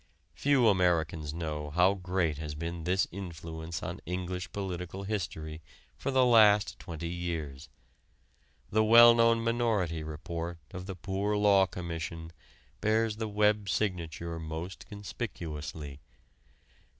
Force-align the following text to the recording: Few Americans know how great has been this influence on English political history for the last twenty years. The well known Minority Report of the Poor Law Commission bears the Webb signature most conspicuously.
Few 0.33 0.67
Americans 0.67 1.31
know 1.31 1.69
how 1.69 1.93
great 1.93 2.39
has 2.39 2.55
been 2.55 2.85
this 2.85 3.07
influence 3.11 3.83
on 3.83 4.01
English 4.07 4.51
political 4.51 5.03
history 5.03 5.61
for 5.95 6.09
the 6.09 6.25
last 6.25 6.79
twenty 6.79 7.07
years. 7.07 7.69
The 8.71 8.83
well 8.83 9.13
known 9.13 9.43
Minority 9.43 10.01
Report 10.01 10.57
of 10.71 10.87
the 10.87 10.95
Poor 10.95 11.37
Law 11.37 11.67
Commission 11.67 12.31
bears 12.81 13.17
the 13.17 13.27
Webb 13.29 13.69
signature 13.69 14.39
most 14.39 14.87
conspicuously. 14.87 15.99